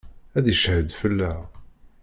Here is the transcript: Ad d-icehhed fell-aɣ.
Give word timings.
Ad 0.37 0.43
d-icehhed 0.45 0.89
fell-aɣ. 0.99 1.41